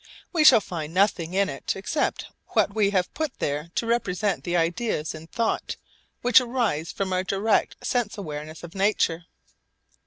[0.33, 4.57] We shall find nothing in it except what we have put there to represent the
[4.57, 5.75] ideas in thought
[6.23, 9.27] which arise from our direct sense awareness of nature.